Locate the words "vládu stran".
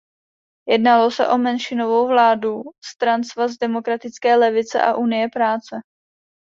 2.07-3.23